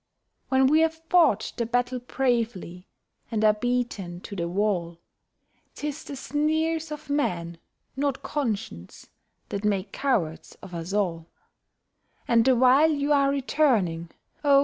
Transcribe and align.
When 0.49 0.65
we've 0.65 0.91
fought 1.09 1.53
the 1.57 1.67
battle 1.67 1.99
bravely 1.99 2.87
and 3.29 3.45
are 3.45 3.53
beaten 3.53 4.19
to 4.21 4.35
the 4.35 4.47
wall, 4.47 4.97
'Tis 5.75 6.03
the 6.05 6.15
sneers 6.15 6.91
of 6.91 7.07
men, 7.07 7.59
not 7.95 8.23
conscience, 8.23 9.11
that 9.49 9.63
make 9.63 9.91
cowards 9.91 10.57
of 10.63 10.73
us 10.73 10.91
all; 10.91 11.27
And 12.27 12.43
the 12.45 12.55
while 12.55 12.89
you 12.89 13.13
are 13.13 13.29
returning, 13.29 14.09
oh! 14.43 14.59